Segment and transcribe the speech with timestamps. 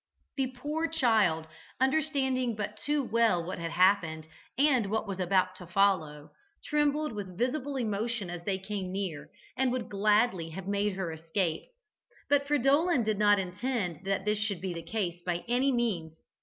[0.35, 1.45] The poor child,
[1.79, 4.27] understanding but too well what had happened
[4.57, 6.31] and what was about to follow,
[6.65, 11.65] trembled with visible emotion as they came near, and would gladly have made her escape.
[12.31, 16.17] But Fridolin did not intend that this should be the case by any means.